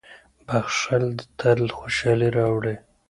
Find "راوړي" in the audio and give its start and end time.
2.37-2.75